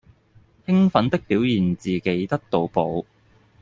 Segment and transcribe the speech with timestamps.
[0.65, 3.05] 與奮的表現自己得到寶